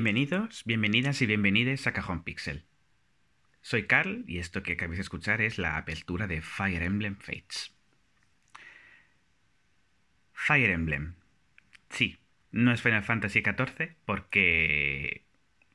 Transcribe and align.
Bienvenidos, 0.00 0.62
bienvenidas 0.64 1.20
y 1.22 1.26
bienvenides 1.26 1.88
a 1.88 1.92
Cajón 1.92 2.22
Pixel. 2.22 2.62
Soy 3.62 3.88
Carl 3.88 4.22
y 4.28 4.38
esto 4.38 4.62
que 4.62 4.74
acabáis 4.74 4.98
de 4.98 5.02
escuchar 5.02 5.40
es 5.40 5.58
la 5.58 5.76
apertura 5.76 6.28
de 6.28 6.40
Fire 6.40 6.84
Emblem 6.84 7.16
Fates. 7.16 7.74
Fire 10.32 10.70
Emblem. 10.70 11.16
Sí, 11.90 12.16
no 12.52 12.70
es 12.70 12.80
Final 12.80 13.02
Fantasy 13.02 13.42
XIV 13.42 13.96
porque 14.04 15.24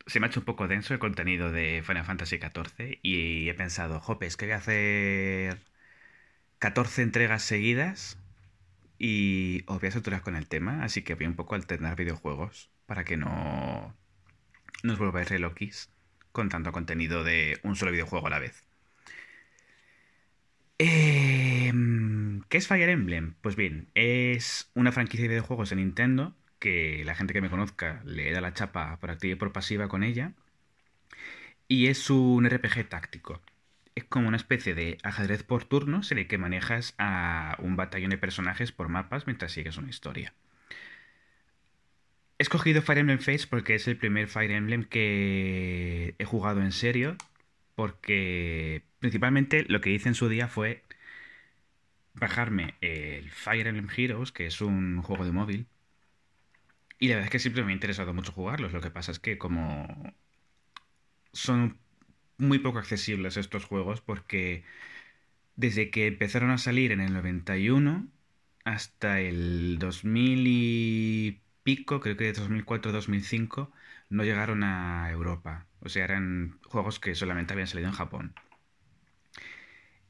se 0.07 0.21
me 0.21 0.27
ha 0.27 0.29
hecho 0.29 0.39
un 0.39 0.45
poco 0.45 0.69
denso 0.69 0.93
el 0.93 1.01
contenido 1.01 1.51
de 1.51 1.83
Final 1.85 2.05
Fantasy 2.05 2.37
XIV 2.37 2.99
y 3.01 3.49
he 3.49 3.53
pensado, 3.55 3.99
jope, 3.99 4.25
es 4.25 4.37
que 4.37 4.45
voy 4.45 4.53
a 4.53 4.57
hacer 4.59 5.59
14 6.59 7.01
entregas 7.01 7.43
seguidas 7.43 8.17
y 8.97 9.65
os 9.67 9.81
voy 9.81 9.89
a 9.89 9.91
saturar 9.91 10.21
con 10.21 10.37
el 10.37 10.47
tema, 10.47 10.85
así 10.85 11.01
que 11.01 11.15
voy 11.15 11.25
un 11.25 11.35
poco 11.35 11.55
a 11.55 11.57
alternar 11.57 11.97
videojuegos 11.97 12.71
para 12.85 13.03
que 13.03 13.17
no 13.17 13.93
nos 14.83 14.99
volváis 14.99 15.29
reloquis 15.29 15.89
con 16.31 16.49
tanto 16.49 16.71
contenido 16.71 17.23
de 17.23 17.59
un 17.63 17.75
solo 17.75 17.91
videojuego 17.91 18.27
a 18.27 18.29
la 18.31 18.39
vez. 18.39 18.63
Em, 20.77 22.41
¿Qué 22.49 22.57
es 22.57 22.67
Fire 22.67 22.89
Emblem? 22.89 23.35
Pues 23.41 23.55
bien, 23.55 23.89
es 23.95 24.69
una 24.75 24.91
franquicia 24.91 25.23
de 25.23 25.29
videojuegos 25.29 25.69
de 25.69 25.75
Nintendo 25.77 26.35
que 26.59 27.03
la 27.05 27.15
gente 27.15 27.33
que 27.33 27.41
me 27.41 27.49
conozca 27.49 28.01
le 28.05 28.31
da 28.31 28.41
la 28.41 28.53
chapa 28.53 28.97
por 28.99 29.11
activa 29.11 29.33
y 29.33 29.35
por 29.37 29.51
pasiva 29.53 29.87
con 29.87 30.03
ella. 30.03 30.33
Y 31.67 31.87
es 31.87 32.09
un 32.09 32.45
RPG 32.45 32.87
táctico. 32.89 33.41
Es 33.95 34.05
como 34.05 34.27
una 34.27 34.37
especie 34.37 34.75
de 34.75 34.97
ajedrez 35.03 35.43
por 35.43 35.65
turnos 35.65 36.11
en 36.11 36.19
el 36.19 36.27
que 36.27 36.37
manejas 36.37 36.95
a 36.97 37.57
un 37.59 37.75
batallón 37.75 38.11
de 38.11 38.17
personajes 38.17 38.71
por 38.71 38.89
mapas 38.89 39.27
mientras 39.27 39.51
sigues 39.51 39.77
una 39.77 39.89
historia. 39.89 40.33
He 42.43 42.45
escogido 42.45 42.81
Fire 42.81 42.97
Emblem 42.97 43.19
Fates 43.19 43.47
porque 43.47 43.75
es 43.75 43.87
el 43.87 43.95
primer 43.95 44.27
Fire 44.27 44.51
Emblem 44.51 44.83
que 44.83 46.13
he 46.19 46.25
jugado 46.25 46.61
en 46.61 46.73
serio. 46.73 47.15
Porque 47.73 48.83
principalmente 48.99 49.63
lo 49.69 49.79
que 49.79 49.91
hice 49.91 50.09
en 50.09 50.15
su 50.15 50.27
día 50.27 50.49
fue 50.49 50.83
bajarme 52.13 52.75
el 52.81 53.31
Fire 53.31 53.67
Emblem 53.67 53.87
Heroes, 53.95 54.33
que 54.33 54.45
es 54.45 54.59
un 54.59 55.01
juego 55.01 55.23
de 55.23 55.31
móvil. 55.31 55.67
Y 56.99 57.07
la 57.07 57.15
verdad 57.15 57.27
es 57.27 57.31
que 57.31 57.39
siempre 57.39 57.63
me 57.63 57.71
ha 57.71 57.75
interesado 57.75 58.13
mucho 58.13 58.33
jugarlos. 58.33 58.73
Lo 58.73 58.81
que 58.81 58.91
pasa 58.91 59.13
es 59.13 59.19
que 59.19 59.37
como 59.37 60.13
son 61.31 61.79
muy 62.37 62.59
poco 62.59 62.79
accesibles 62.79 63.37
estos 63.37 63.63
juegos 63.63 64.01
porque 64.01 64.65
desde 65.55 65.91
que 65.91 66.07
empezaron 66.07 66.51
a 66.51 66.57
salir 66.57 66.91
en 66.91 66.99
el 66.99 67.13
91 67.13 68.09
hasta 68.65 69.21
el 69.21 69.79
2000 69.79 70.47
y 70.47 71.42
pico, 71.63 71.99
creo 71.99 72.17
que 72.17 72.25
de 72.25 72.33
2004-2005, 72.33 73.71
no 74.09 74.23
llegaron 74.23 74.63
a 74.63 75.09
Europa. 75.11 75.67
O 75.79 75.89
sea, 75.89 76.03
eran 76.05 76.59
juegos 76.67 76.99
que 76.99 77.15
solamente 77.15 77.53
habían 77.53 77.67
salido 77.67 77.89
en 77.89 77.95
Japón. 77.95 78.35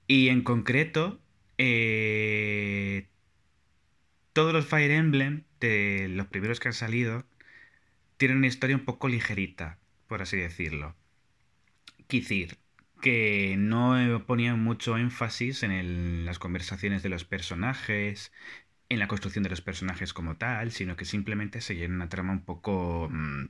Y 0.07 0.29
en 0.29 0.43
concreto, 0.43 1.19
eh, 1.57 3.07
todos 4.33 4.53
los 4.53 4.65
Fire 4.65 4.91
Emblem, 4.91 5.43
de 5.59 6.07
los 6.09 6.27
primeros 6.27 6.59
que 6.59 6.67
han 6.69 6.73
salido, 6.73 7.25
tienen 8.17 8.37
una 8.37 8.47
historia 8.47 8.75
un 8.75 8.85
poco 8.85 9.07
ligerita, 9.07 9.79
por 10.07 10.21
así 10.21 10.37
decirlo. 10.37 10.95
Quisir, 12.07 12.57
que 13.01 13.55
no 13.57 14.25
ponían 14.25 14.63
mucho 14.63 14.97
énfasis 14.97 15.63
en 15.63 16.25
las 16.25 16.39
conversaciones 16.39 17.03
de 17.03 17.09
los 17.09 17.25
personajes, 17.25 18.31
en 18.89 18.99
la 18.99 19.07
construcción 19.07 19.43
de 19.43 19.49
los 19.49 19.61
personajes 19.61 20.13
como 20.13 20.37
tal, 20.37 20.71
sino 20.71 20.95
que 20.95 21.05
simplemente 21.05 21.61
seguían 21.61 21.93
una 21.93 22.09
trama 22.09 22.33
un 22.33 22.43
poco 22.43 23.09
mm, 23.11 23.45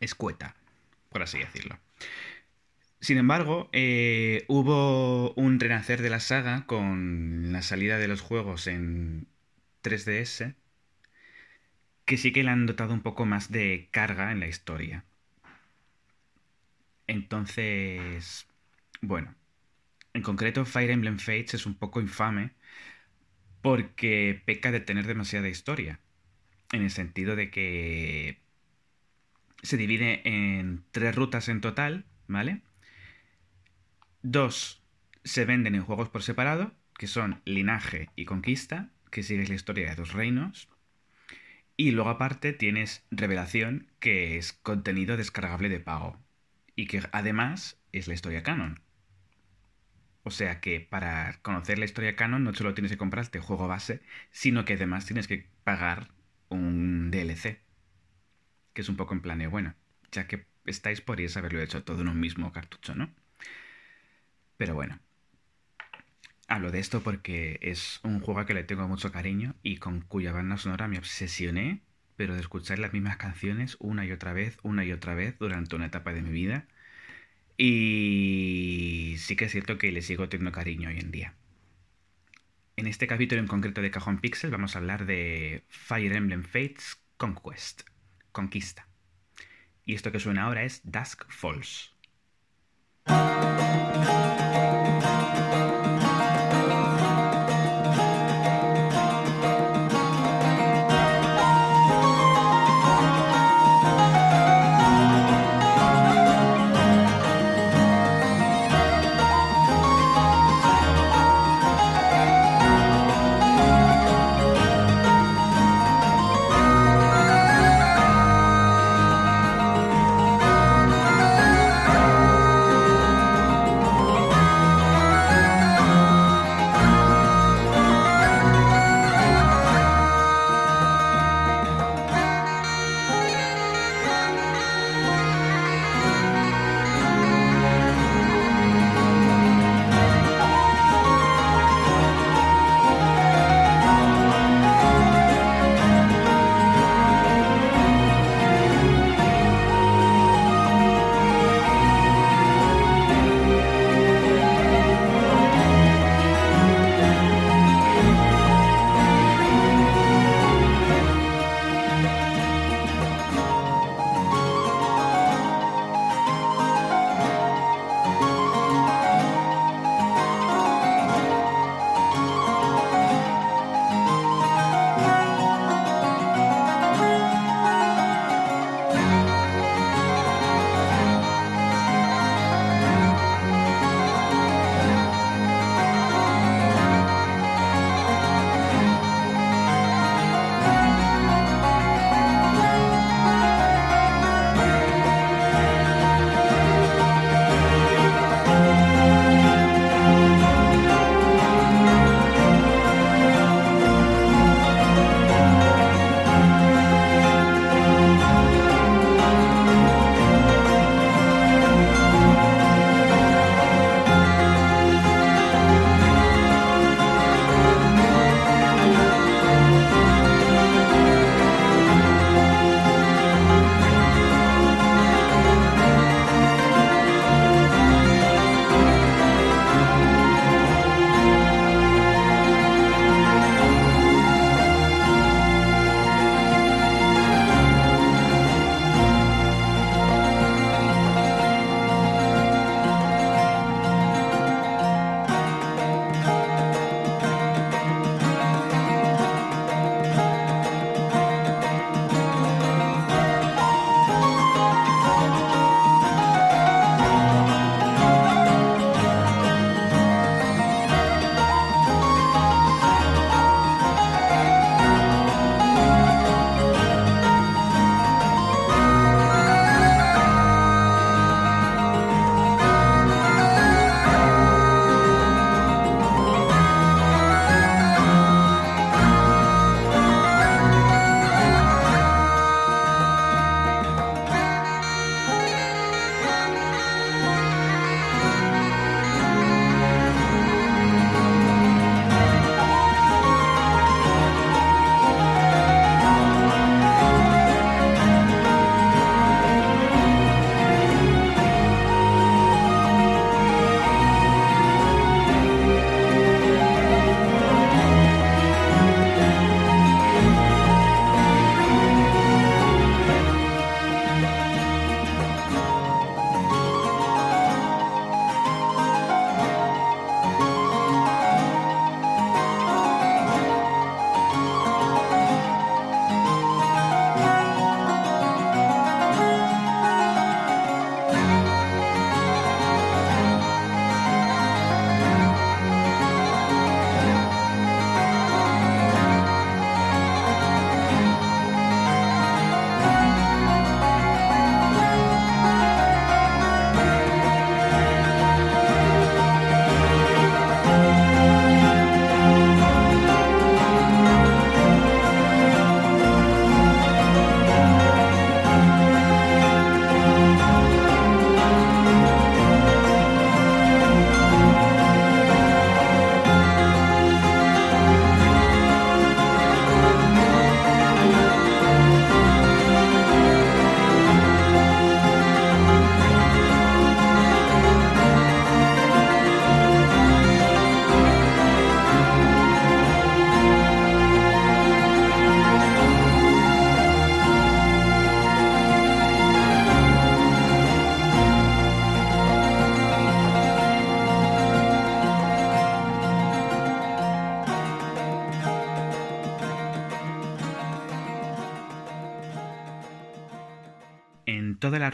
escueta, 0.00 0.54
por 1.10 1.22
así 1.22 1.38
decirlo. 1.38 1.78
Sin 3.00 3.18
embargo, 3.18 3.68
eh, 3.72 4.44
hubo 4.48 5.32
un 5.34 5.60
renacer 5.60 6.02
de 6.02 6.10
la 6.10 6.20
saga 6.20 6.66
con 6.66 7.52
la 7.52 7.62
salida 7.62 7.98
de 7.98 8.08
los 8.08 8.20
juegos 8.20 8.66
en 8.66 9.28
3DS, 9.82 10.54
que 12.04 12.16
sí 12.16 12.32
que 12.32 12.42
le 12.42 12.50
han 12.50 12.66
dotado 12.66 12.94
un 12.94 13.02
poco 13.02 13.24
más 13.26 13.52
de 13.52 13.88
carga 13.92 14.32
en 14.32 14.40
la 14.40 14.48
historia. 14.48 15.04
Entonces, 17.06 18.46
bueno, 19.00 19.34
en 20.14 20.22
concreto 20.22 20.64
Fire 20.64 20.90
Emblem 20.90 21.18
Fates 21.18 21.54
es 21.54 21.66
un 21.66 21.74
poco 21.74 22.00
infame 22.00 22.52
porque 23.62 24.42
peca 24.44 24.70
de 24.70 24.80
tener 24.80 25.06
demasiada 25.06 25.48
historia, 25.48 26.00
en 26.72 26.82
el 26.82 26.90
sentido 26.90 27.36
de 27.36 27.50
que 27.50 28.38
se 29.62 29.76
divide 29.76 30.22
en 30.24 30.84
tres 30.92 31.14
rutas 31.14 31.48
en 31.48 31.60
total, 31.60 32.04
¿vale? 32.26 32.62
Dos 34.22 34.82
se 35.24 35.44
venden 35.44 35.74
en 35.74 35.82
juegos 35.82 36.08
por 36.08 36.22
separado, 36.22 36.72
que 36.96 37.06
son 37.06 37.40
Linaje 37.44 38.10
y 38.16 38.24
Conquista, 38.24 38.90
que 39.10 39.22
sigues 39.22 39.48
la 39.48 39.54
historia 39.54 39.88
de 39.88 39.96
dos 39.96 40.12
reinos. 40.12 40.68
Y 41.76 41.92
luego 41.92 42.10
aparte 42.10 42.52
tienes 42.52 43.04
Revelación, 43.10 43.86
que 44.00 44.36
es 44.36 44.52
contenido 44.52 45.16
descargable 45.16 45.68
de 45.68 45.80
pago. 45.80 46.18
Y 46.74 46.86
que 46.86 47.02
además 47.12 47.80
es 47.92 48.08
la 48.08 48.14
historia 48.14 48.42
canon. 48.42 48.80
O 50.22 50.30
sea 50.30 50.60
que 50.60 50.80
para 50.80 51.38
conocer 51.42 51.78
la 51.78 51.84
historia 51.84 52.16
canon 52.16 52.44
no 52.44 52.54
solo 52.54 52.74
tienes 52.74 52.92
que 52.92 52.98
comprar 52.98 53.24
este 53.24 53.40
juego 53.40 53.68
base, 53.68 54.02
sino 54.30 54.64
que 54.64 54.74
además 54.74 55.06
tienes 55.06 55.26
que 55.28 55.48
pagar 55.64 56.08
un 56.48 57.10
DLC. 57.10 57.60
Que 58.72 58.82
es 58.82 58.88
un 58.88 58.96
poco 58.96 59.14
en 59.14 59.22
plan 59.22 59.38
de, 59.38 59.46
bueno, 59.46 59.74
ya 60.12 60.26
que 60.26 60.46
estáis 60.66 61.00
podríais 61.00 61.36
haberlo 61.36 61.60
hecho 61.60 61.82
todo 61.82 62.02
en 62.02 62.08
un 62.08 62.20
mismo 62.20 62.52
cartucho, 62.52 62.94
¿no? 62.94 63.10
Pero 64.56 64.74
bueno. 64.74 64.98
Hablo 66.50 66.70
de 66.70 66.78
esto 66.78 67.02
porque 67.02 67.58
es 67.60 68.00
un 68.02 68.20
juego 68.20 68.46
que 68.46 68.54
le 68.54 68.64
tengo 68.64 68.88
mucho 68.88 69.12
cariño 69.12 69.54
y 69.62 69.76
con 69.76 70.00
cuya 70.00 70.32
banda 70.32 70.56
sonora 70.56 70.88
me 70.88 70.98
obsesioné, 70.98 71.82
pero 72.16 72.34
de 72.34 72.40
escuchar 72.40 72.78
las 72.78 72.94
mismas 72.94 73.18
canciones 73.18 73.76
una 73.80 74.06
y 74.06 74.12
otra 74.12 74.32
vez, 74.32 74.58
una 74.62 74.84
y 74.84 74.92
otra 74.92 75.14
vez 75.14 75.38
durante 75.38 75.76
una 75.76 75.86
etapa 75.86 76.12
de 76.14 76.22
mi 76.22 76.30
vida 76.30 76.66
y 77.58 79.16
sí 79.18 79.36
que 79.36 79.46
es 79.46 79.52
cierto 79.52 79.76
que 79.78 79.92
le 79.92 80.00
sigo 80.00 80.28
teniendo 80.28 80.52
cariño 80.52 80.88
hoy 80.88 80.98
en 81.00 81.10
día. 81.10 81.34
En 82.76 82.86
este 82.86 83.08
capítulo 83.08 83.40
en 83.40 83.48
concreto 83.48 83.82
de 83.82 83.90
Cajón 83.90 84.20
Pixel 84.20 84.52
vamos 84.52 84.76
a 84.76 84.78
hablar 84.78 85.04
de 85.04 85.64
Fire 85.68 86.14
Emblem 86.14 86.44
Fates 86.44 87.02
Conquest, 87.16 87.82
Conquista. 88.30 88.86
Y 89.84 89.94
esto 89.94 90.12
que 90.12 90.20
suena 90.20 90.44
ahora 90.44 90.62
es 90.62 90.80
Dusk 90.84 91.24
Falls. 91.28 91.92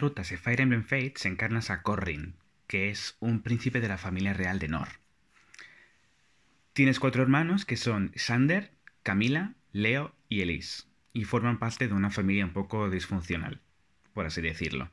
Rutas 0.05 0.29
de 0.29 0.37
Fire 0.37 0.61
Emblem 0.61 0.85
Fates 0.85 1.25
encarnas 1.25 1.71
a 1.71 1.81
Corrin, 1.81 2.35
que 2.67 2.91
es 2.91 3.17
un 3.21 3.41
príncipe 3.41 3.81
de 3.81 3.89
la 3.89 3.97
familia 3.97 4.35
real 4.35 4.59
de 4.59 4.69
Nor. 4.69 4.89
Tienes 6.75 7.01
cuatro 7.01 7.23
hermanos 7.23 7.65
que 7.65 7.79
son 7.79 8.13
Sander, 8.15 8.73
Camila, 9.03 9.55
Leo 9.73 10.15
y 10.29 10.43
Elise, 10.43 10.85
y 11.15 11.25
forman 11.25 11.59
parte 11.59 11.89
de 11.89 11.95
una 11.95 12.11
familia 12.11 12.45
un 12.45 12.53
poco 12.53 12.91
disfuncional, 12.91 13.63
por 14.13 14.27
así 14.27 14.43
decirlo. 14.43 14.91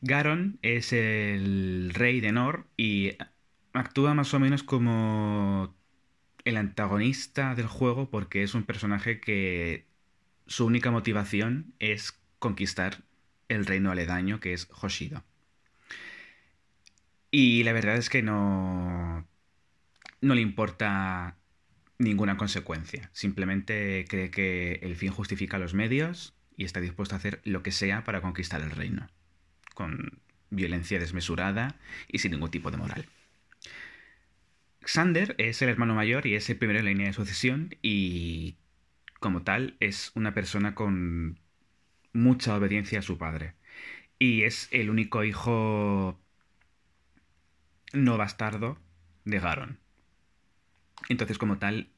Garon 0.00 0.58
es 0.62 0.94
el 0.94 1.90
rey 1.92 2.22
de 2.22 2.32
Nor 2.32 2.66
y 2.78 3.18
actúa 3.74 4.14
más 4.14 4.32
o 4.32 4.40
menos 4.40 4.62
como 4.62 5.76
el 6.46 6.56
antagonista 6.56 7.54
del 7.54 7.66
juego 7.66 8.08
porque 8.08 8.42
es 8.42 8.54
un 8.54 8.64
personaje 8.64 9.20
que 9.20 9.84
su 10.46 10.64
única 10.64 10.90
motivación 10.90 11.74
es 11.78 12.18
conquistar 12.38 13.04
el 13.48 13.66
reino 13.66 13.90
aledaño 13.90 14.40
que 14.40 14.52
es 14.52 14.68
Hoshido. 14.80 15.24
Y 17.30 17.64
la 17.64 17.72
verdad 17.72 17.96
es 17.96 18.10
que 18.10 18.22
no, 18.22 19.26
no 20.20 20.34
le 20.34 20.40
importa 20.40 21.36
ninguna 21.98 22.36
consecuencia. 22.36 23.10
Simplemente 23.12 24.04
cree 24.08 24.30
que 24.30 24.74
el 24.82 24.96
fin 24.96 25.10
justifica 25.10 25.58
los 25.58 25.74
medios 25.74 26.34
y 26.56 26.64
está 26.64 26.80
dispuesto 26.80 27.14
a 27.14 27.18
hacer 27.18 27.40
lo 27.44 27.62
que 27.62 27.72
sea 27.72 28.04
para 28.04 28.20
conquistar 28.20 28.62
el 28.62 28.70
reino. 28.70 29.08
Con 29.74 30.20
violencia 30.50 30.98
desmesurada 30.98 31.76
y 32.08 32.18
sin 32.18 32.32
ningún 32.32 32.50
tipo 32.50 32.70
de 32.70 32.76
moral. 32.76 33.06
Xander 34.82 35.34
es 35.38 35.62
el 35.62 35.70
hermano 35.70 35.94
mayor 35.94 36.26
y 36.26 36.34
es 36.34 36.48
el 36.50 36.56
primero 36.56 36.78
en 36.78 36.84
la 36.84 36.90
línea 36.90 37.06
de 37.08 37.14
sucesión 37.14 37.74
y 37.82 38.56
como 39.18 39.42
tal 39.42 39.76
es 39.80 40.12
una 40.14 40.34
persona 40.34 40.74
con 40.74 41.40
mucha 42.14 42.56
obediencia 42.56 43.00
a 43.00 43.02
su 43.02 43.18
padre. 43.18 43.54
Y 44.18 44.44
es 44.44 44.68
el 44.70 44.88
único 44.88 45.24
hijo 45.24 46.18
no 47.92 48.16
bastardo 48.16 48.78
de 49.24 49.38
Garon. 49.38 49.78
Entonces, 51.08 51.36
como 51.36 51.58
tal, 51.58 51.90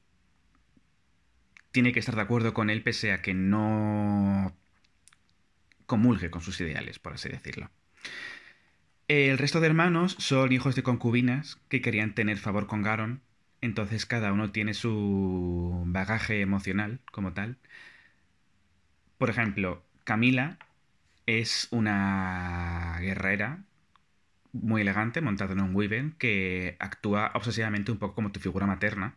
tiene 1.70 1.92
que 1.92 2.00
estar 2.00 2.16
de 2.16 2.22
acuerdo 2.22 2.54
con 2.54 2.70
él 2.70 2.82
pese 2.82 3.12
a 3.12 3.22
que 3.22 3.34
no 3.34 4.56
comulgue 5.86 6.30
con 6.30 6.42
sus 6.42 6.60
ideales, 6.60 6.98
por 6.98 7.12
así 7.12 7.28
decirlo. 7.28 7.70
El 9.08 9.38
resto 9.38 9.60
de 9.60 9.68
hermanos 9.68 10.16
son 10.18 10.52
hijos 10.52 10.74
de 10.74 10.82
concubinas 10.82 11.60
que 11.68 11.80
querían 11.80 12.14
tener 12.14 12.38
favor 12.38 12.66
con 12.66 12.82
Garon, 12.82 13.22
entonces 13.60 14.04
cada 14.04 14.32
uno 14.32 14.50
tiene 14.50 14.74
su 14.74 15.82
bagaje 15.86 16.40
emocional 16.40 17.00
como 17.12 17.32
tal. 17.32 17.58
Por 19.18 19.30
ejemplo, 19.30 19.85
Camila 20.06 20.58
es 21.26 21.68
una 21.72 22.98
guerrera 23.00 23.64
muy 24.52 24.82
elegante, 24.82 25.20
montada 25.20 25.52
en 25.54 25.60
un 25.60 25.74
Wyvern, 25.74 26.12
que 26.18 26.76
actúa 26.78 27.32
obsesivamente 27.34 27.92
un 27.92 27.98
poco 27.98 28.14
como 28.14 28.32
tu 28.32 28.40
figura 28.40 28.66
materna, 28.66 29.16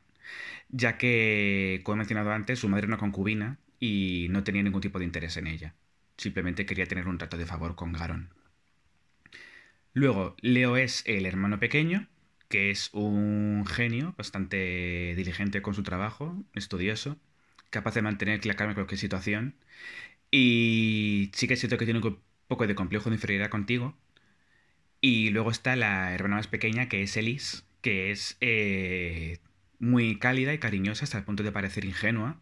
ya 0.69 0.98
que, 0.98 1.81
como 1.84 1.96
he 1.96 2.00
mencionado 2.00 2.31
antes, 2.31 2.60
su 2.60 2.69
madre 2.69 2.86
era 2.86 2.96
una 2.96 2.98
concubina 2.98 3.60
y 3.79 4.27
no 4.31 4.43
tenía 4.43 4.63
ningún 4.63 4.81
tipo 4.81 5.00
de 5.00 5.05
interés 5.05 5.38
en 5.38 5.48
ella. 5.48 5.75
Simplemente 6.17 6.65
quería 6.65 6.88
tener 6.88 7.08
un 7.08 7.19
trato 7.19 7.38
de 7.38 7.46
favor 7.46 7.75
con 7.75 7.93
Garon. 7.93 8.29
Luego, 9.93 10.36
Leo 10.41 10.77
es 10.77 11.03
el 11.05 11.25
hermano 11.25 11.60
pequeño, 11.60 12.08
que 12.48 12.72
es 12.72 12.89
un 12.93 13.65
genio, 13.67 14.15
bastante 14.17 15.13
diligente 15.15 15.62
con 15.62 15.74
su 15.75 15.84
trabajo, 15.84 16.43
estudioso, 16.55 17.17
capaz 17.69 17.93
de 17.96 18.01
mantener 18.01 18.46
la 18.46 18.55
calma 18.55 18.72
en 18.72 18.75
cualquier 18.75 19.00
situación. 19.00 19.55
Y 20.32 21.32
sí 21.34 21.48
que 21.48 21.56
es 21.56 21.60
cierto 21.60 21.78
que 21.78 21.86
tiene 21.86 22.00
un 22.00 22.20
poco 22.48 22.68
de 22.68 22.76
complejo 22.76 23.10
de 23.10 23.16
inferioridad 23.16 23.50
contigo. 23.50 23.96
Y 25.02 25.30
luego 25.30 25.52
está 25.52 25.76
la 25.76 26.14
hermana 26.14 26.38
más 26.38 26.48
pequeña, 26.48 26.90
que 26.90 27.02
es 27.04 27.16
Elise, 27.18 27.64
que 27.82 28.12
es 28.12 28.38
eh, 28.42 29.40
muy 29.80 30.20
cálida 30.20 30.54
y 30.54 30.60
cariñosa 30.60 31.06
hasta 31.06 31.18
el 31.18 31.24
punto 31.24 31.44
de 31.44 31.52
parecer 31.52 31.86
ingenua, 31.86 32.42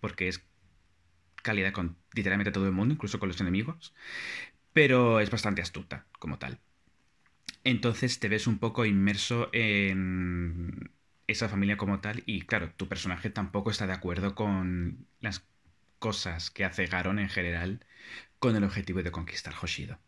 porque 0.00 0.28
es 0.28 0.44
cálida 1.42 1.72
con 1.72 1.96
literalmente 2.14 2.52
todo 2.52 2.66
el 2.66 2.72
mundo, 2.72 2.94
incluso 2.94 3.18
con 3.18 3.28
los 3.28 3.40
enemigos 3.40 3.92
pero 4.72 5.20
es 5.20 5.30
bastante 5.30 5.62
astuta 5.62 6.06
como 6.18 6.38
tal. 6.38 6.60
Entonces 7.64 8.18
te 8.18 8.28
ves 8.28 8.46
un 8.46 8.58
poco 8.58 8.84
inmerso 8.84 9.48
en 9.52 10.90
esa 11.26 11.48
familia 11.48 11.76
como 11.76 12.00
tal 12.00 12.22
y 12.26 12.42
claro, 12.42 12.72
tu 12.76 12.88
personaje 12.88 13.30
tampoco 13.30 13.70
está 13.70 13.86
de 13.86 13.92
acuerdo 13.92 14.34
con 14.34 15.06
las 15.20 15.44
cosas 16.02 16.50
que 16.50 16.64
hace 16.64 16.86
Garon 16.86 17.20
en 17.20 17.28
general 17.28 17.86
con 18.40 18.56
el 18.56 18.64
objetivo 18.64 19.04
de 19.04 19.12
conquistar 19.12 19.54
Hoshido. 19.62 20.00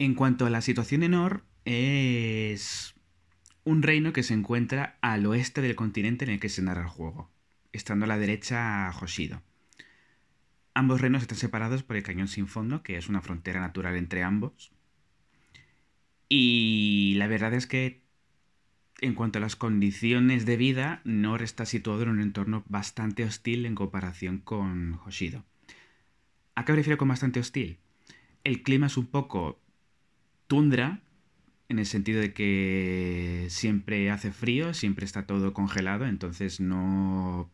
En 0.00 0.14
cuanto 0.14 0.46
a 0.46 0.50
la 0.50 0.60
situación 0.60 1.02
en 1.02 1.14
Or, 1.14 1.44
es 1.64 2.94
un 3.64 3.82
reino 3.82 4.12
que 4.12 4.22
se 4.22 4.32
encuentra 4.32 4.96
al 5.00 5.26
oeste 5.26 5.60
del 5.60 5.74
continente 5.74 6.24
en 6.24 6.30
el 6.30 6.40
que 6.40 6.48
se 6.48 6.62
narra 6.62 6.82
el 6.82 6.88
juego, 6.88 7.32
estando 7.72 8.04
a 8.04 8.08
la 8.08 8.16
derecha 8.16 8.88
Hoshido. 8.90 9.42
Ambos 10.72 11.00
reinos 11.00 11.22
están 11.22 11.36
separados 11.36 11.82
por 11.82 11.96
el 11.96 12.04
cañón 12.04 12.28
sin 12.28 12.46
fondo, 12.46 12.84
que 12.84 12.96
es 12.96 13.08
una 13.08 13.22
frontera 13.22 13.58
natural 13.58 13.96
entre 13.96 14.22
ambos. 14.22 14.70
Y 16.28 17.14
la 17.16 17.26
verdad 17.26 17.52
es 17.54 17.66
que 17.66 18.00
en 19.00 19.14
cuanto 19.14 19.38
a 19.38 19.42
las 19.42 19.56
condiciones 19.56 20.46
de 20.46 20.56
vida, 20.56 21.00
Nor 21.02 21.42
está 21.42 21.66
situado 21.66 22.04
en 22.04 22.10
un 22.10 22.20
entorno 22.20 22.62
bastante 22.68 23.24
hostil 23.24 23.66
en 23.66 23.74
comparación 23.74 24.38
con 24.38 25.00
Hoshido. 25.04 25.44
¿A 26.54 26.64
qué 26.64 26.70
me 26.72 26.76
refiero 26.76 26.98
con 26.98 27.08
bastante 27.08 27.40
hostil? 27.40 27.78
El 28.44 28.62
clima 28.62 28.86
es 28.86 28.96
un 28.96 29.06
poco 29.06 29.60
tundra, 30.48 31.00
en 31.68 31.78
el 31.78 31.86
sentido 31.86 32.20
de 32.20 32.32
que 32.32 33.46
siempre 33.50 34.10
hace 34.10 34.32
frío, 34.32 34.74
siempre 34.74 35.04
está 35.04 35.26
todo 35.26 35.52
congelado, 35.52 36.06
entonces 36.06 36.60
no, 36.60 37.50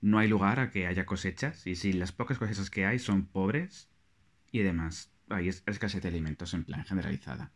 no 0.00 0.18
hay 0.18 0.28
lugar 0.28 0.60
a 0.60 0.70
que 0.70 0.86
haya 0.86 1.06
cosechas. 1.06 1.66
Y 1.66 1.76
si 1.76 1.92
las 1.92 2.12
pocas 2.12 2.38
cosechas 2.38 2.70
que 2.70 2.86
hay 2.86 2.98
son 2.98 3.26
pobres 3.26 3.88
y 4.52 4.60
demás, 4.60 5.10
hay 5.28 5.48
escasez 5.48 6.02
de 6.02 6.08
alimentos 6.08 6.54
en 6.54 6.64
plan 6.64 6.84
generalizada. 6.84 7.52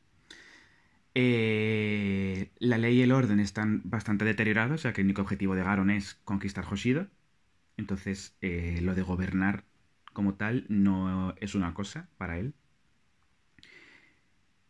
Eh, 1.14 2.52
la 2.58 2.78
ley 2.78 2.98
y 2.98 3.02
el 3.02 3.12
orden 3.12 3.40
están 3.40 3.82
bastante 3.84 4.24
deteriorados, 4.24 4.82
sea 4.82 4.92
que 4.92 5.00
el 5.00 5.08
único 5.08 5.22
objetivo 5.22 5.56
de 5.56 5.64
Garon 5.64 5.90
es 5.90 6.14
conquistar 6.24 6.64
Hoshido. 6.70 7.08
Entonces, 7.76 8.36
eh, 8.40 8.80
lo 8.82 8.94
de 8.94 9.02
gobernar 9.02 9.64
como 10.12 10.34
tal 10.34 10.66
no 10.68 11.34
es 11.40 11.54
una 11.54 11.74
cosa 11.74 12.08
para 12.16 12.38
él. 12.38 12.54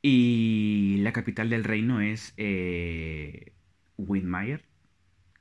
Y 0.02 0.98
la 1.00 1.12
capital 1.12 1.50
del 1.50 1.64
reino 1.64 2.00
es 2.00 2.32
eh, 2.36 3.52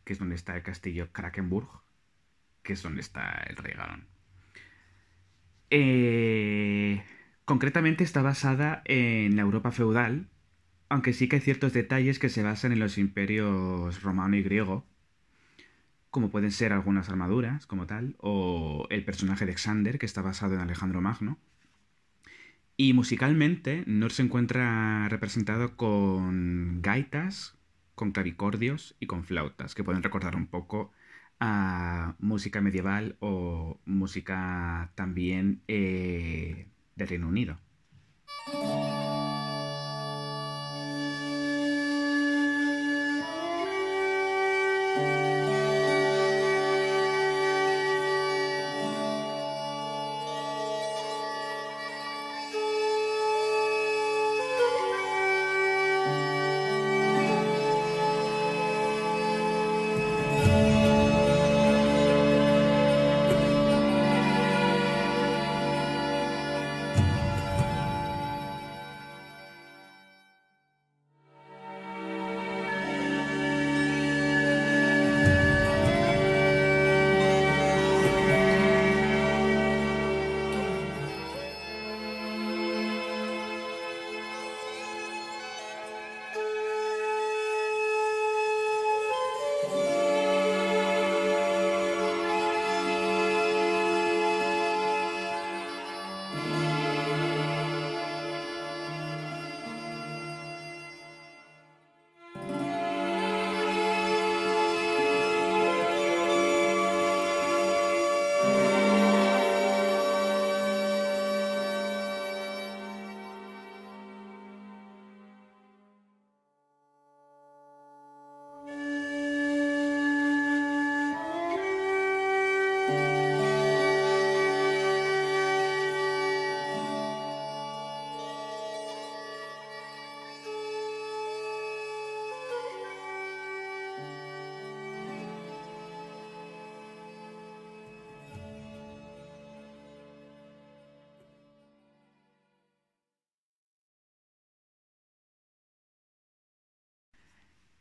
que 0.04 0.13
es 0.13 0.19
donde 0.19 0.36
está 0.36 0.56
el 0.56 0.63
castillo 0.63 1.12
Krakenburg, 1.12 1.69
que 2.63 2.74
es 2.74 2.84
donde 2.84 3.02
está 3.02 3.43
el 3.48 3.56
rey 3.56 3.74
Garon. 3.76 4.08
Eh, 5.72 7.04
concretamente 7.45 8.04
está 8.04 8.22
basada 8.22 8.82
en 8.86 9.36
la 9.36 9.43
Europa 9.43 9.72
feudal, 9.72 10.28
aunque 10.89 11.13
sí 11.13 11.28
que 11.30 11.38
hay 11.38 11.41
ciertos 11.41 11.74
detalles 11.74 12.19
que 12.19 12.30
se 12.30 12.43
basan 12.43 12.72
en 12.72 12.80
los 12.80 12.98
imperios 12.98 14.02
romano 14.02 14.36
y 14.36 14.43
griego, 14.43 14.86
como 16.10 16.32
pueden 16.32 16.52
ser 16.52 16.74
algunas 16.74 17.10
armaduras 17.10 17.65
como 17.67 17.86
tal, 17.86 18.15
o 18.19 18.88
el 18.89 19.06
personaje 19.06 19.45
de 19.45 19.56
Xander, 19.58 20.00
que 20.00 20.06
está 20.06 20.22
basado 20.22 20.56
en 20.56 20.62
Alejandro 20.62 21.02
Magno. 21.02 21.38
Y 22.82 22.94
musicalmente, 22.94 23.84
Nor 23.88 24.13
se 24.13 24.22
encuentra 24.22 25.10
representado 25.10 25.76
con 25.76 26.82
gaitas, 26.82 27.58
con 27.94 28.13
clavicordios 28.13 28.96
y 29.02 29.06
con 29.06 29.26
flautas, 29.26 29.76
que 29.76 29.84
pueden 29.84 30.02
recordar 30.02 30.38
un 30.38 30.48
poco 30.48 30.94
a 31.42 32.15
música 32.20 32.62
medieval 32.62 33.18
o 33.20 33.82
música 33.84 34.94
también 34.96 35.62
eh, 35.68 36.68
del 36.96 37.08
Reino 37.10 37.28
Unido. 37.28 37.58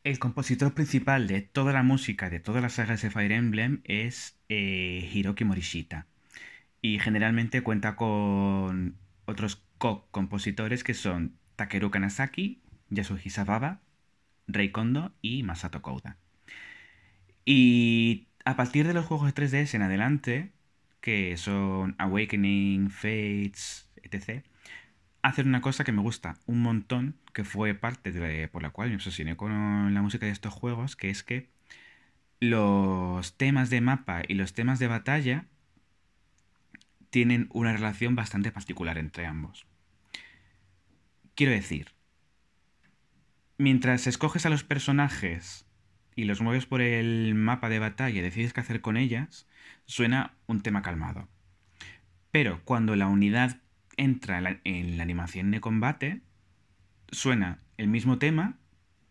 El 0.08 0.18
compositor 0.18 0.72
principal 0.72 1.26
de 1.26 1.42
toda 1.42 1.74
la 1.74 1.82
música 1.82 2.30
de 2.30 2.40
todas 2.40 2.62
las 2.62 2.72
sagas 2.72 3.02
de 3.02 3.10
Fire 3.10 3.30
Emblem 3.30 3.82
es 3.84 4.38
eh, 4.48 5.06
Hiroki 5.12 5.44
Morishita. 5.44 6.06
Y 6.80 6.98
generalmente 6.98 7.60
cuenta 7.60 7.94
con 7.94 8.96
otros 9.26 9.62
co-compositores 9.76 10.82
que 10.82 10.94
son 10.94 11.36
Takeru 11.56 11.90
Kanazaki, 11.90 12.62
Yasuhisa 12.88 13.44
Baba, 13.44 13.80
Rei 14.46 14.70
Kondo 14.70 15.12
y 15.20 15.42
Masato 15.42 15.82
Kouda. 15.82 16.16
Y 17.44 18.28
a 18.46 18.56
partir 18.56 18.86
de 18.86 18.94
los 18.94 19.04
juegos 19.04 19.26
de 19.26 19.34
3DS 19.34 19.74
en 19.74 19.82
adelante, 19.82 20.52
que 21.02 21.36
son 21.36 21.96
Awakening, 21.98 22.88
Fates, 22.88 23.90
etc., 24.02 24.42
hacer 25.22 25.46
una 25.46 25.60
cosa 25.60 25.84
que 25.84 25.92
me 25.92 26.02
gusta 26.02 26.36
un 26.46 26.62
montón, 26.62 27.16
que 27.32 27.44
fue 27.44 27.74
parte 27.74 28.12
de, 28.12 28.48
por 28.48 28.62
la 28.62 28.70
cual 28.70 28.90
me 28.90 28.96
obsesioné 28.96 29.36
con 29.36 29.92
la 29.94 30.02
música 30.02 30.26
de 30.26 30.32
estos 30.32 30.54
juegos, 30.54 30.96
que 30.96 31.10
es 31.10 31.22
que 31.22 31.48
los 32.40 33.36
temas 33.36 33.70
de 33.70 33.80
mapa 33.80 34.22
y 34.26 34.34
los 34.34 34.52
temas 34.52 34.78
de 34.78 34.86
batalla 34.86 35.46
tienen 37.10 37.48
una 37.52 37.72
relación 37.72 38.14
bastante 38.14 38.52
particular 38.52 38.98
entre 38.98 39.26
ambos. 39.26 39.66
Quiero 41.34 41.52
decir, 41.52 41.94
mientras 43.56 44.06
escoges 44.06 44.46
a 44.46 44.50
los 44.50 44.64
personajes 44.64 45.66
y 46.14 46.24
los 46.24 46.40
mueves 46.40 46.66
por 46.66 46.80
el 46.80 47.34
mapa 47.34 47.68
de 47.68 47.78
batalla 47.78 48.18
y 48.18 48.22
decides 48.22 48.52
qué 48.52 48.60
hacer 48.60 48.80
con 48.80 48.96
ellas, 48.96 49.46
suena 49.86 50.34
un 50.46 50.62
tema 50.62 50.82
calmado. 50.82 51.28
Pero 52.30 52.60
cuando 52.64 52.96
la 52.96 53.06
unidad 53.06 53.60
entra 53.98 54.38
en 54.64 54.96
la, 54.96 55.02
animación 55.02 55.50
de 55.50 55.60
combate, 55.60 56.22
suena 57.10 57.60
el 57.76 57.88
mismo 57.88 58.18
tema, 58.18 58.56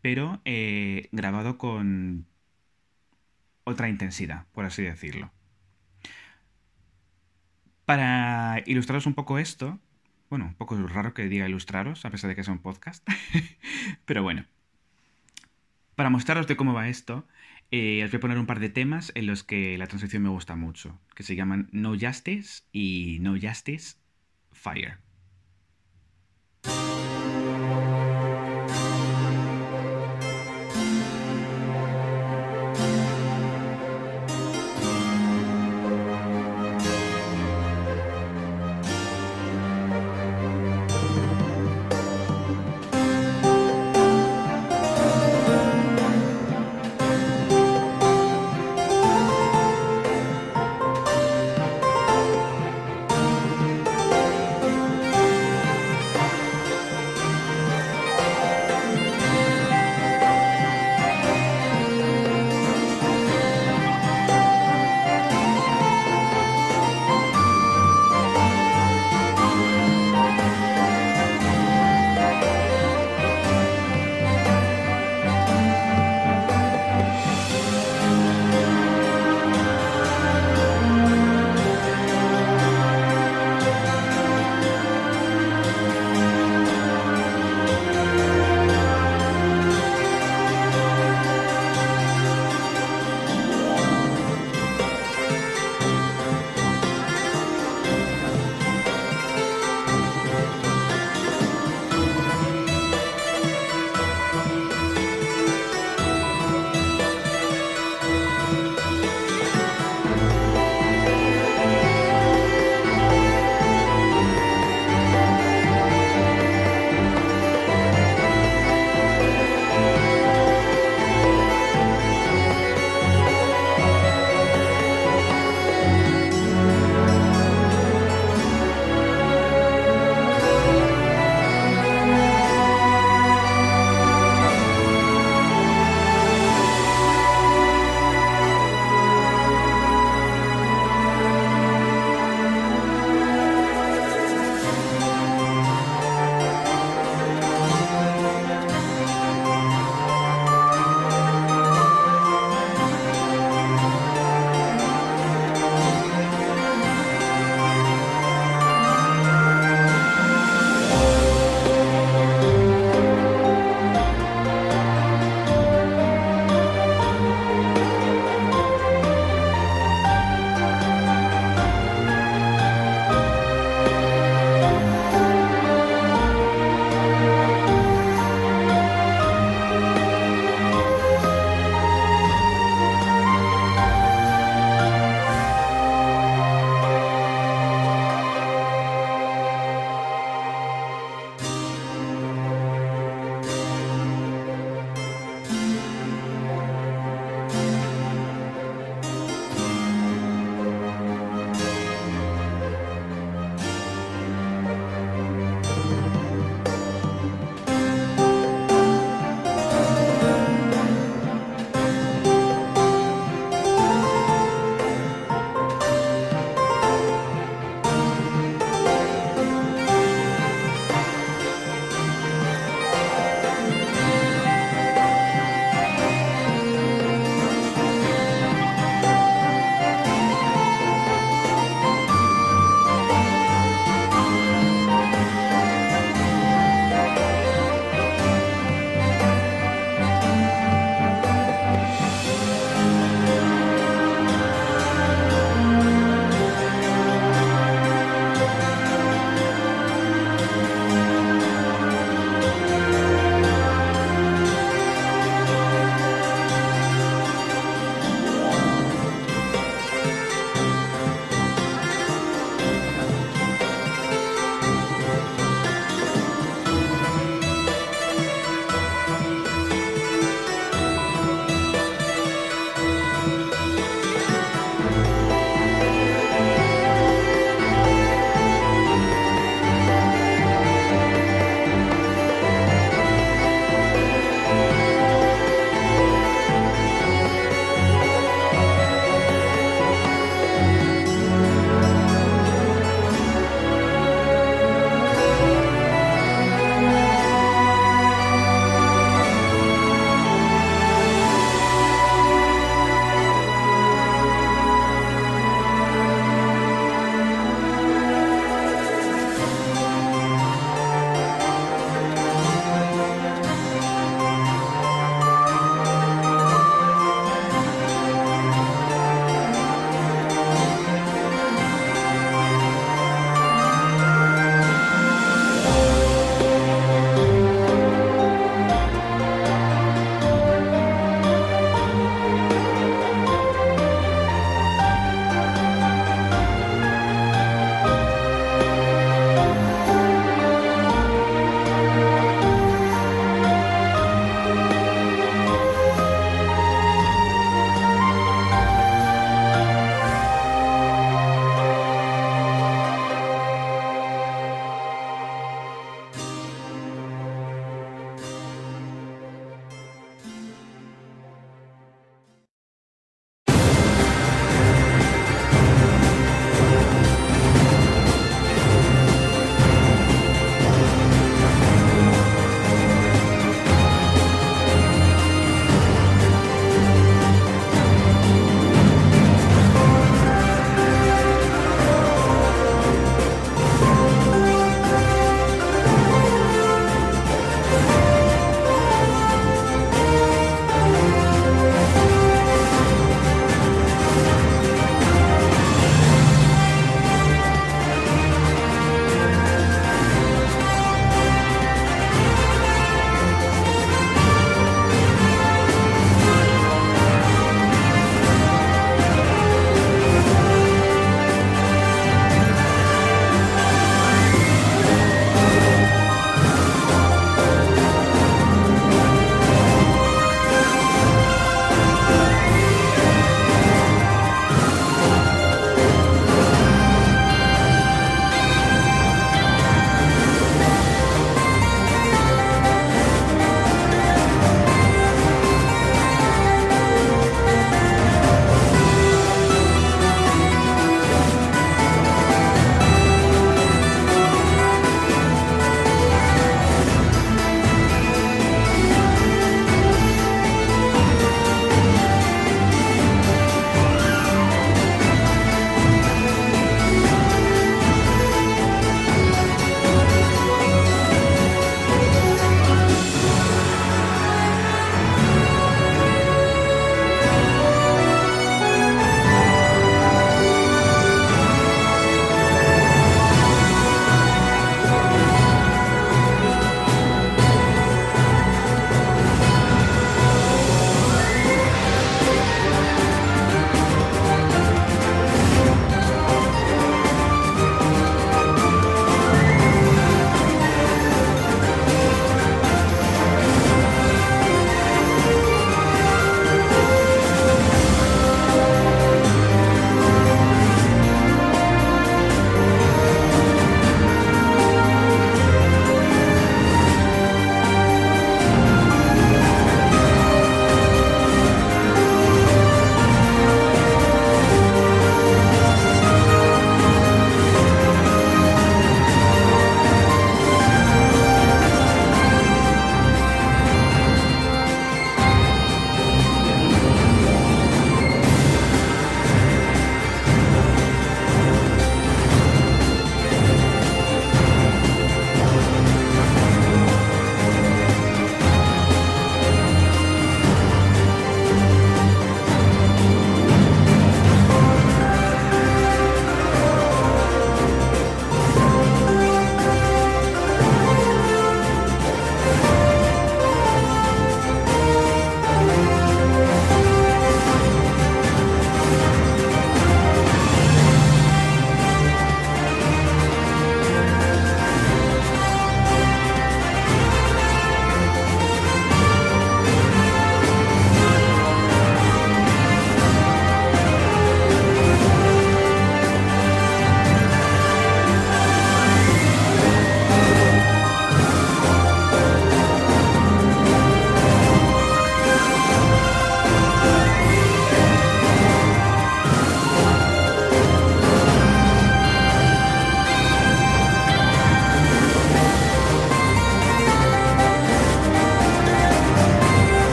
pero 0.00 0.40
eh, 0.44 1.08
grabado 1.12 1.58
con 1.58 2.26
otra 3.64 3.88
intensidad, 3.88 4.46
por 4.52 4.64
así 4.64 4.82
decirlo. 4.82 5.30
Para 7.84 8.62
ilustraros 8.66 9.06
un 9.06 9.14
poco 9.14 9.38
esto, 9.38 9.78
bueno, 10.28 10.46
un 10.46 10.54
poco 10.54 10.76
raro 10.86 11.14
que 11.14 11.28
diga 11.28 11.48
ilustraros, 11.48 12.04
a 12.04 12.10
pesar 12.10 12.28
de 12.28 12.34
que 12.34 12.40
es 12.40 12.48
un 12.48 12.58
podcast, 12.58 13.06
pero 14.04 14.22
bueno, 14.22 14.46
para 15.96 16.10
mostraros 16.10 16.46
de 16.46 16.56
cómo 16.56 16.72
va 16.72 16.88
esto, 16.88 17.26
eh, 17.70 18.02
os 18.04 18.10
voy 18.10 18.18
a 18.18 18.20
poner 18.20 18.38
un 18.38 18.46
par 18.46 18.58
de 18.58 18.68
temas 18.68 19.12
en 19.14 19.26
los 19.26 19.44
que 19.44 19.76
la 19.76 19.86
transición 19.86 20.22
me 20.22 20.28
gusta 20.28 20.56
mucho, 20.56 20.98
que 21.14 21.22
se 21.22 21.36
llaman 21.36 21.68
No 21.72 21.90
Justice 22.00 22.62
y 22.72 23.18
No 23.20 23.32
Justice 23.40 23.96
Fire. 24.52 24.98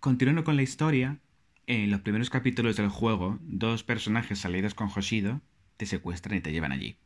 Continuando 0.00 0.44
con 0.44 0.56
la 0.56 0.62
historia, 0.62 1.18
en 1.66 1.90
los 1.90 2.00
primeros 2.00 2.30
capítulos 2.30 2.76
del 2.78 2.88
juego, 2.88 3.38
dos 3.42 3.84
personajes 3.84 4.38
salidos 4.38 4.72
con 4.72 4.88
Hoshido 4.88 5.42
te 5.76 5.84
secuestran 5.84 6.38
y 6.38 6.40
te 6.40 6.52
llevan 6.52 6.72
allí. 6.72 6.96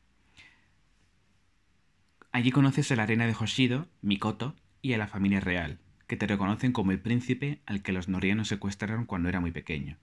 Allí 2.30 2.52
conoces 2.52 2.92
a 2.92 2.96
la 2.96 3.04
reina 3.04 3.26
de 3.26 3.34
Hoshido, 3.34 3.88
Mikoto, 4.00 4.54
y 4.80 4.92
a 4.92 4.98
la 4.98 5.08
familia 5.08 5.40
real, 5.40 5.80
que 6.06 6.16
te 6.16 6.28
reconocen 6.28 6.70
como 6.70 6.92
el 6.92 7.00
príncipe 7.00 7.62
al 7.66 7.82
que 7.82 7.90
los 7.90 8.08
norianos 8.08 8.46
secuestraron 8.46 9.06
cuando 9.06 9.28
era 9.28 9.40
muy 9.40 9.50
pequeño. 9.50 9.98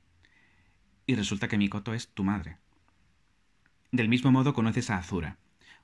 Y 1.05 1.15
resulta 1.15 1.47
que 1.47 1.57
Mikoto 1.57 1.93
es 1.93 2.09
tu 2.09 2.25
madre. 2.25 2.57
Del 3.93 4.09
mismo 4.09 4.33
modo 4.33 4.53
conoces 4.53 4.89
a 4.89 4.97
Azura, 4.97 5.37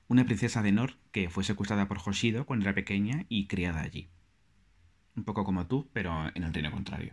una 0.08 0.26
princesa 0.26 0.60
de 0.60 0.72
Nor 0.72 0.98
que 1.10 1.30
fue 1.30 1.42
secuestrada 1.42 1.88
por 1.88 2.00
Hoshido 2.04 2.44
cuando 2.44 2.66
era 2.66 2.74
pequeña 2.74 3.24
y 3.30 3.46
criada 3.46 3.80
allí. 3.80 4.10
Un 5.18 5.24
poco 5.24 5.42
como 5.42 5.66
tú, 5.66 5.90
pero 5.92 6.30
en 6.32 6.44
el 6.44 6.54
reino 6.54 6.70
contrario. 6.70 7.12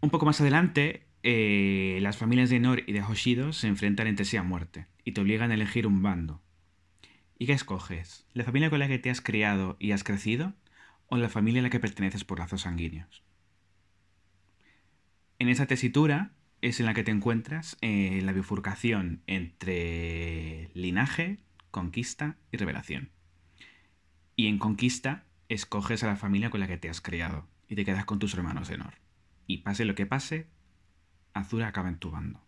Un 0.00 0.10
poco 0.10 0.24
más 0.24 0.40
adelante, 0.40 1.04
eh, 1.24 1.98
las 2.00 2.16
familias 2.16 2.48
de 2.48 2.60
Nor 2.60 2.84
y 2.86 2.92
de 2.92 3.02
Hoshido 3.02 3.52
se 3.52 3.66
enfrentan 3.66 4.06
entre 4.06 4.24
sí 4.24 4.36
a 4.36 4.44
muerte 4.44 4.86
y 5.04 5.12
te 5.12 5.20
obligan 5.20 5.50
a 5.50 5.54
elegir 5.54 5.84
un 5.84 6.00
bando. 6.00 6.40
¿Y 7.38 7.46
qué 7.46 7.54
escoges? 7.54 8.24
¿La 8.34 8.44
familia 8.44 8.70
con 8.70 8.78
la 8.78 8.86
que 8.86 9.00
te 9.00 9.10
has 9.10 9.20
criado 9.20 9.76
y 9.80 9.90
has 9.90 10.04
crecido? 10.04 10.54
¿O 11.08 11.16
la 11.16 11.28
familia 11.28 11.60
a 11.60 11.64
la 11.64 11.70
que 11.70 11.80
perteneces 11.80 12.22
por 12.22 12.38
lazos 12.38 12.60
sanguíneos? 12.60 13.24
En 15.40 15.48
esa 15.48 15.66
tesitura 15.66 16.30
es 16.60 16.78
en 16.78 16.86
la 16.86 16.94
que 16.94 17.02
te 17.02 17.10
encuentras 17.10 17.76
en 17.80 18.12
eh, 18.12 18.22
la 18.22 18.32
bifurcación 18.32 19.22
entre 19.26 20.70
linaje, 20.74 21.40
conquista 21.72 22.36
y 22.52 22.58
revelación. 22.58 23.10
Y 24.36 24.46
en 24.46 24.58
conquista 24.58 25.24
escoges 25.52 26.02
a 26.02 26.06
la 26.06 26.16
familia 26.16 26.50
con 26.50 26.60
la 26.60 26.68
que 26.68 26.78
te 26.78 26.88
has 26.88 27.00
criado 27.00 27.46
y 27.68 27.74
te 27.74 27.84
quedas 27.84 28.04
con 28.04 28.18
tus 28.18 28.34
hermanos 28.34 28.68
de 28.68 28.78
Nor. 28.78 28.94
Y 29.46 29.58
pase 29.58 29.84
lo 29.84 29.94
que 29.94 30.06
pase, 30.06 30.48
Azura 31.32 31.68
acaba 31.68 31.88
en 31.88 31.98
tu 31.98 32.10
bando. 32.10 32.40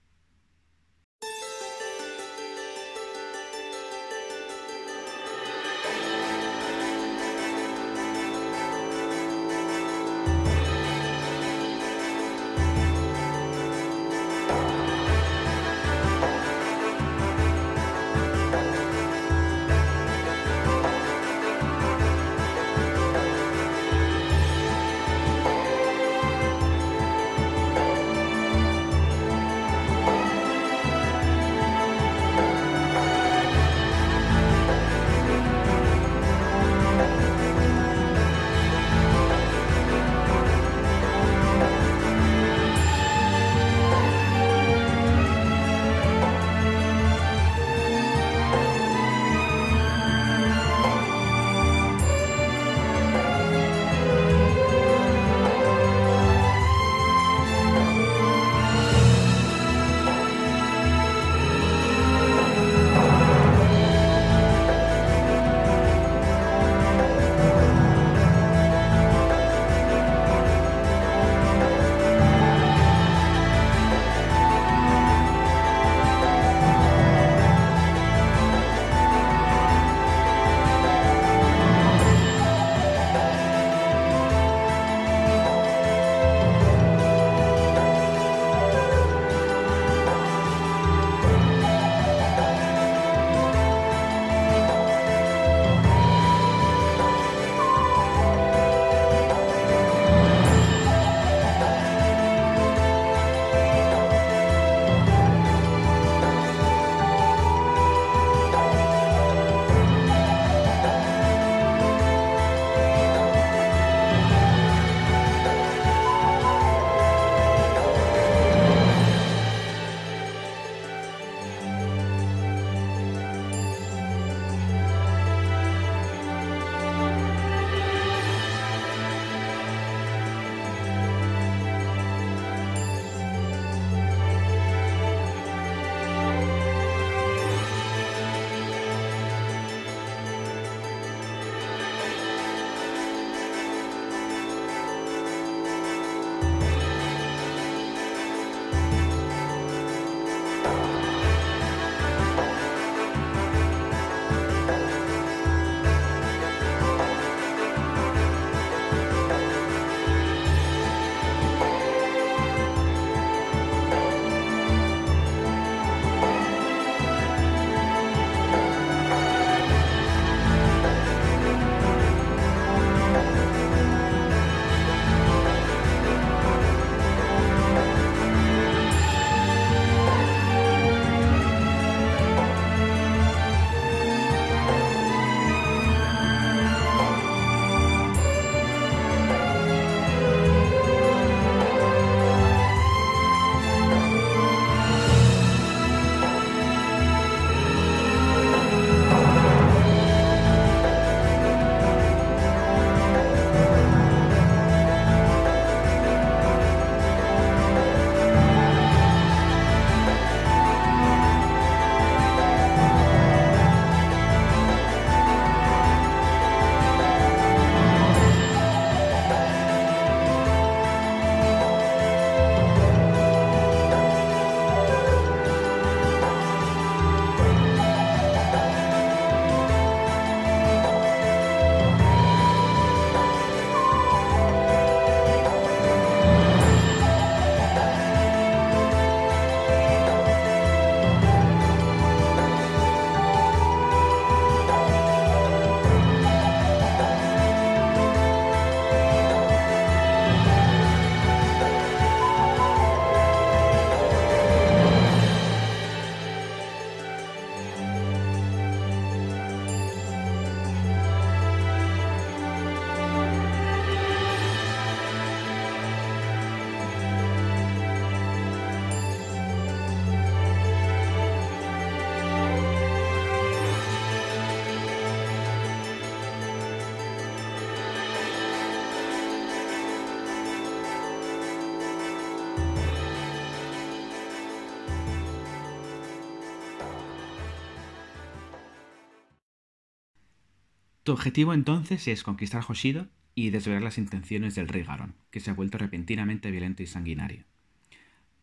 Tu 291.04 291.12
objetivo 291.12 291.52
entonces 291.52 292.08
es 292.08 292.22
conquistar 292.22 292.64
Hoshido 292.66 293.08
y 293.34 293.50
desvelar 293.50 293.82
las 293.82 293.98
intenciones 293.98 294.54
del 294.54 294.68
rey 294.68 294.84
Garon, 294.84 295.14
que 295.30 295.40
se 295.40 295.50
ha 295.50 295.54
vuelto 295.54 295.76
repentinamente 295.76 296.50
violento 296.50 296.82
y 296.82 296.86
sanguinario. 296.86 297.44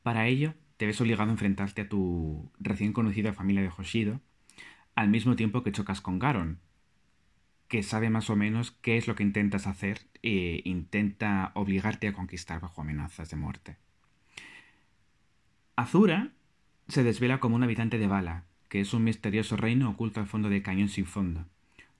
Para 0.03 0.28
ello, 0.28 0.53
te 0.78 0.86
ves 0.86 1.01
obligado 1.01 1.30
a 1.30 1.34
enfrentarte 1.34 1.82
a 1.82 1.89
tu 1.89 2.51
recién 2.59 2.93
conocida 2.93 3.34
familia 3.34 3.64
de 3.64 3.72
Hoshido, 3.76 4.22
al 4.93 5.09
mismo 5.09 5.36
tiempo 5.36 5.64
que 5.64 5.72
chocas 5.72 6.01
con 6.01 6.20
Garon, 6.20 6.59
que 7.68 7.82
sabe 7.82 8.12
más 8.12 8.30
o 8.30 8.36
menos 8.36 8.72
qué 8.82 8.97
es 8.97 9.07
lo 9.07 9.16
que 9.16 9.24
intentas 9.24 9.66
hacer 9.66 10.01
e 10.22 10.62
intenta 10.64 11.53
obligarte 11.55 12.07
a 12.07 12.14
conquistar 12.14 12.62
bajo 12.62 12.82
amenazas 12.82 13.32
de 13.32 13.38
muerte. 13.38 13.78
Azura 15.76 16.30
se 16.89 17.03
desvela 17.03 17.39
como 17.39 17.55
un 17.55 17.64
habitante 17.64 17.97
de 17.97 18.07
Bala, 18.07 18.43
que 18.70 18.82
es 18.82 18.93
un 18.93 19.03
misterioso 19.03 19.57
reino 19.57 19.89
oculto 19.89 20.20
al 20.20 20.28
fondo 20.28 20.49
de 20.49 20.62
Cañón 20.62 20.89
sin 20.89 21.05
fondo, 21.05 21.47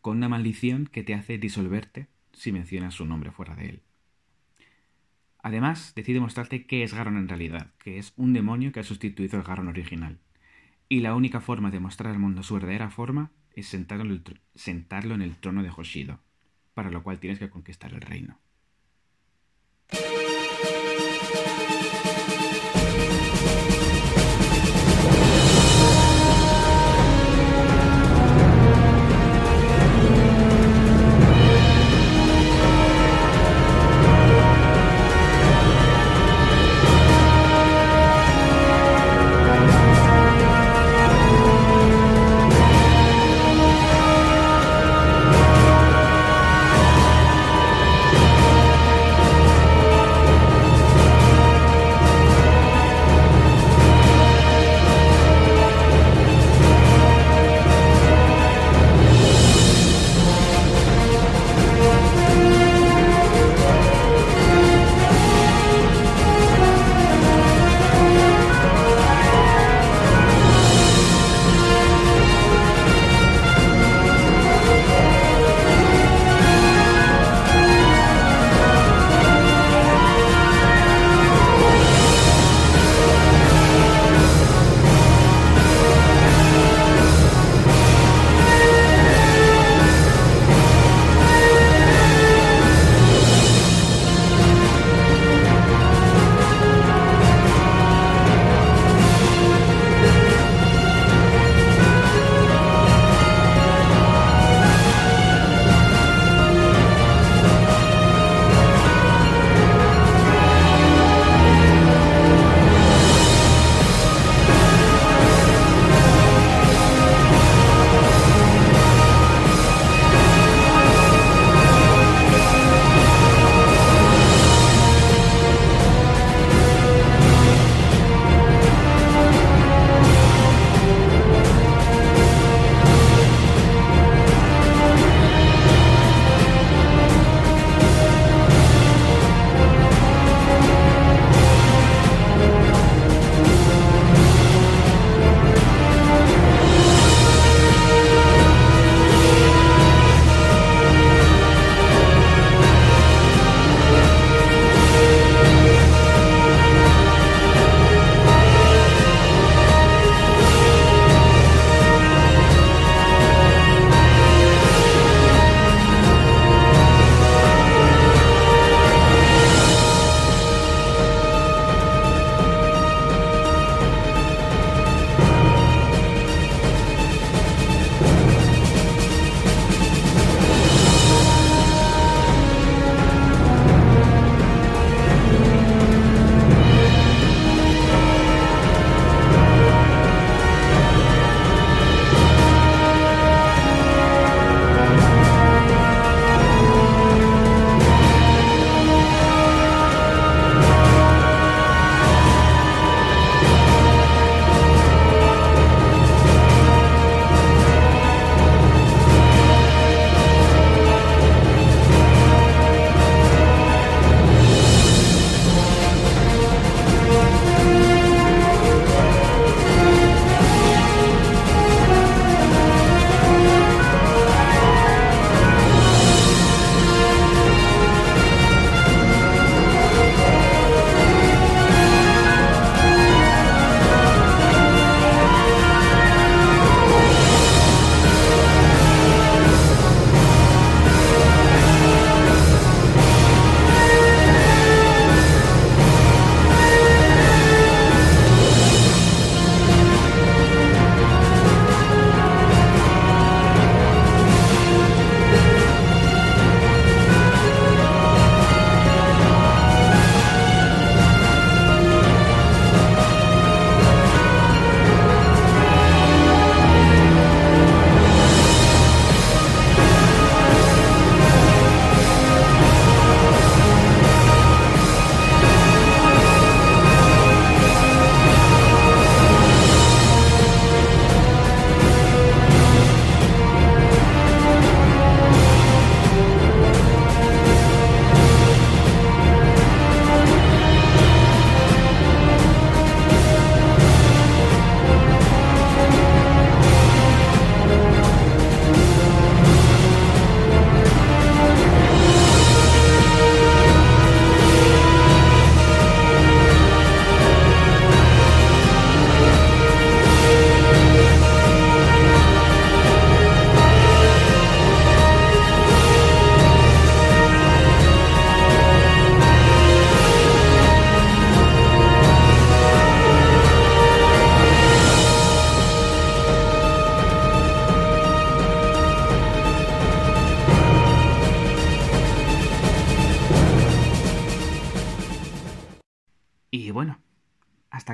con 0.02 0.18
una 0.18 0.30
maldición 0.30 0.88
que 0.88 1.04
te 1.04 1.14
hace 1.14 1.38
disolverte 1.38 2.08
si 2.34 2.52
mencionas 2.52 2.96
su 2.96 3.06
nombre 3.06 3.32
fuera 3.32 3.56
de 3.56 3.70
él. 3.70 3.82
Además, 5.44 5.94
decide 5.96 6.20
mostrarte 6.20 6.66
qué 6.66 6.84
es 6.84 6.94
Garon 6.94 7.18
en 7.18 7.28
realidad, 7.28 7.72
que 7.80 7.98
es 7.98 8.14
un 8.16 8.34
demonio 8.34 8.72
que 8.72 8.80
ha 8.80 8.84
sustituido 8.84 9.38
al 9.38 9.44
Garon 9.44 9.68
original. 9.68 10.20
Y 10.88 11.00
la 11.00 11.16
única 11.16 11.42
forma 11.42 11.72
de 11.72 11.80
mostrar 11.80 12.12
al 12.12 12.20
mundo 12.20 12.44
su 12.44 12.54
verdadera 12.54 12.90
forma 12.90 13.32
es 13.56 13.68
sentarlo 13.68 14.06
en, 14.06 14.12
el, 14.12 14.42
sentarlo 14.56 15.16
en 15.16 15.22
el 15.22 15.36
trono 15.38 15.64
de 15.64 15.72
Hoshido, 15.76 16.20
para 16.74 16.92
lo 16.92 17.02
cual 17.04 17.20
tienes 17.20 17.40
que 17.40 17.50
conquistar 17.50 17.94
el 17.94 18.02
reino. 18.02 18.40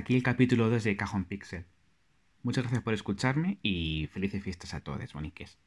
Aquí 0.07 0.15
el 0.15 0.23
capítulo 0.23 0.69
2 0.69 0.85
de 0.85 0.95
Cajón 0.95 1.25
Pixel. 1.25 1.65
Muchas 2.41 2.63
gracias 2.63 2.81
por 2.81 2.93
escucharme 2.93 3.59
y 3.61 4.07
felices 4.13 4.41
fiestas 4.41 4.73
a 4.73 4.79
todos, 4.79 5.11
boniques. 5.11 5.57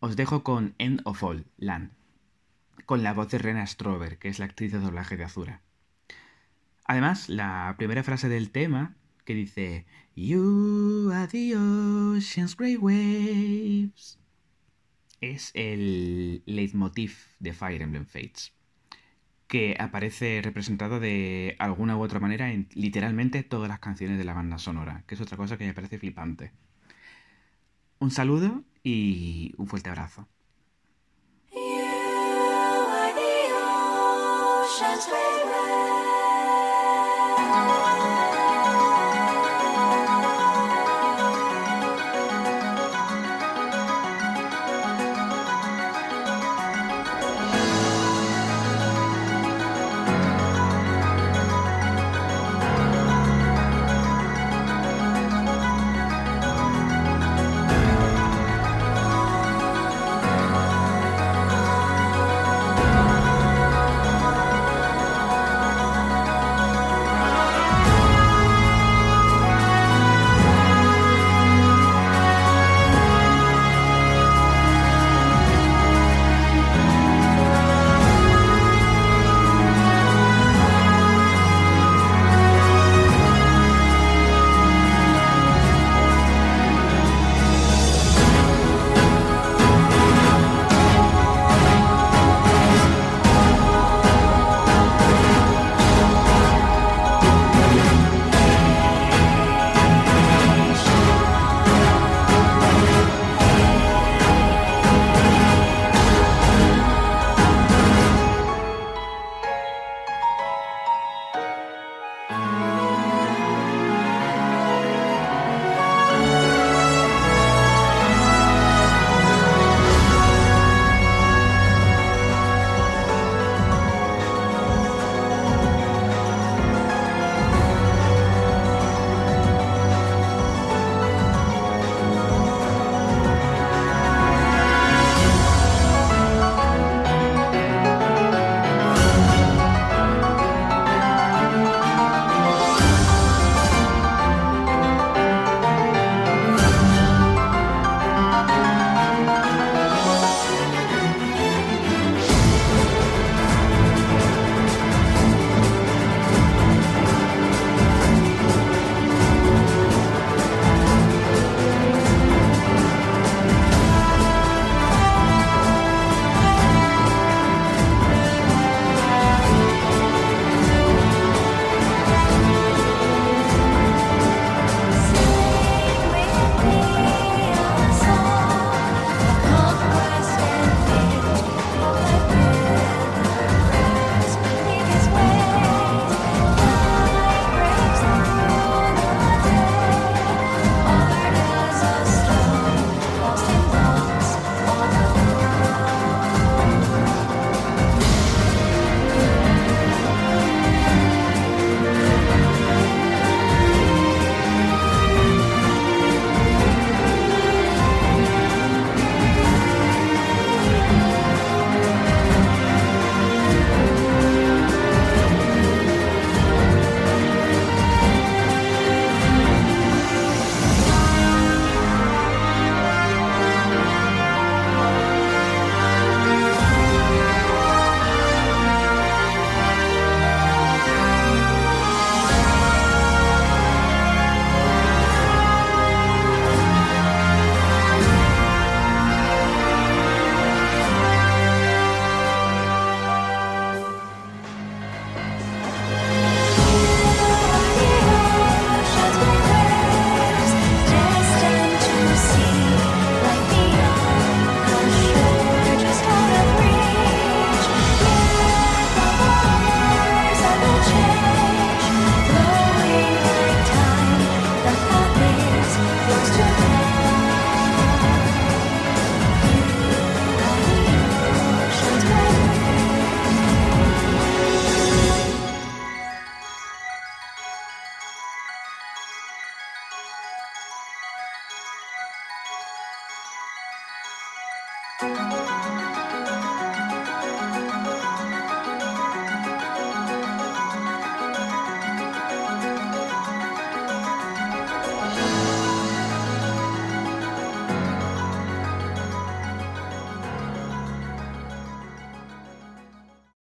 Os 0.00 0.16
dejo 0.16 0.42
con 0.42 0.74
End 0.78 1.00
of 1.04 1.22
All, 1.22 1.46
Land, 1.56 1.92
con 2.86 3.04
la 3.04 3.12
voz 3.12 3.28
de 3.28 3.38
Rena 3.38 3.64
Strover, 3.64 4.18
que 4.18 4.30
es 4.30 4.40
la 4.40 4.46
actriz 4.46 4.72
de 4.72 4.80
doblaje 4.80 5.16
de 5.16 5.22
Azura. 5.22 5.62
Además, 6.86 7.28
la 7.28 7.72
primera 7.78 8.02
frase 8.02 8.28
del 8.28 8.50
tema, 8.50 8.96
que 9.24 9.34
dice 9.34 9.86
You 10.16 11.12
are 11.14 11.28
the 11.28 11.56
ocean's 11.56 12.56
great 12.56 12.80
waves, 12.80 14.18
es 15.20 15.52
el 15.54 16.42
leitmotiv 16.46 17.16
de 17.38 17.52
Fire 17.52 17.82
Emblem 17.82 18.06
Fates, 18.06 18.55
que 19.48 19.76
aparece 19.78 20.40
representado 20.42 21.00
de 21.00 21.56
alguna 21.58 21.96
u 21.96 22.02
otra 22.02 22.20
manera 22.20 22.50
en 22.52 22.68
literalmente 22.74 23.42
todas 23.42 23.68
las 23.68 23.80
canciones 23.80 24.18
de 24.18 24.24
la 24.24 24.34
banda 24.34 24.58
sonora, 24.58 25.04
que 25.06 25.14
es 25.14 25.20
otra 25.20 25.36
cosa 25.36 25.56
que 25.58 25.66
me 25.66 25.74
parece 25.74 25.98
flipante. 25.98 26.52
Un 27.98 28.10
saludo 28.10 28.64
y 28.82 29.52
un 29.58 29.66
fuerte 29.66 29.90
abrazo. 29.90 30.28